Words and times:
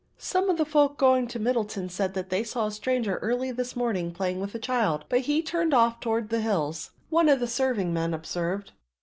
"Some 0.17 0.49
of 0.49 0.57
the 0.57 0.65
folk 0.65 0.97
going 0.97 1.27
to 1.27 1.37
Middleton 1.37 1.87
say 1.87 2.07
that 2.07 2.31
they 2.31 2.43
saw 2.43 2.65
a 2.65 2.71
stranger 2.71 3.17
early 3.21 3.51
this 3.51 3.75
morning, 3.75 4.11
playing 4.11 4.39
with 4.41 4.55
a 4.55 4.57
child, 4.57 5.05
but 5.09 5.19
he 5.29 5.43
turned 5.43 5.75
off 5.75 5.99
toward 5.99 6.29
the 6.29 6.41
hills," 6.41 6.89
one 7.11 7.29
of 7.29 7.39
the 7.39 7.45
serving 7.45 7.93
men 7.93 8.11
observed. 8.11 8.71